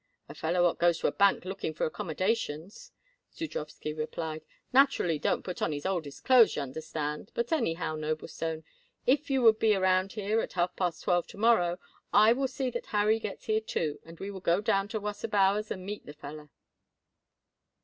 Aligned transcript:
"A 0.27 0.33
feller 0.33 0.63
what 0.63 0.79
goes 0.79 0.97
to 0.97 1.07
a 1.07 1.11
bank 1.11 1.45
looking 1.45 1.75
for 1.75 1.85
accommodations," 1.85 2.91
Zudrowsky 3.31 3.95
replied, 3.95 4.41
"naturally 4.73 5.19
don't 5.19 5.43
put 5.43 5.61
on 5.61 5.71
his 5.73 5.85
oldest 5.85 6.25
clothes, 6.25 6.55
y'understand, 6.55 7.29
but 7.35 7.51
anyhow, 7.51 7.95
Noblestone, 7.95 8.63
if 9.05 9.29
you 9.29 9.43
would 9.43 9.59
be 9.59 9.75
around 9.75 10.13
here 10.13 10.39
at 10.41 10.53
half 10.53 10.75
past 10.75 11.03
twelve 11.03 11.27
to 11.27 11.37
morrow, 11.37 11.77
I 12.11 12.33
will 12.33 12.47
see 12.47 12.71
that 12.71 12.87
Harry 12.87 13.19
gets 13.19 13.45
here 13.45 13.61
too, 13.61 13.99
and 14.03 14.19
we 14.19 14.31
will 14.31 14.39
go 14.41 14.59
down 14.59 14.87
to 14.87 14.99
Wasserbauer's 14.99 15.69
and 15.69 15.85
meet 15.85 16.07
the 16.07 16.13
feller." 16.13 16.49